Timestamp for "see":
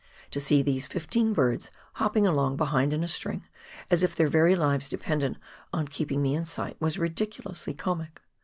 0.39-0.63